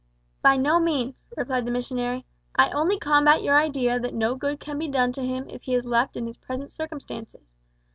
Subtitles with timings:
[0.41, 2.25] "By no means," replied the missionary.
[2.55, 5.75] "I only combat your idea that no good can be done to him if he
[5.75, 7.45] is left in his present circumstances.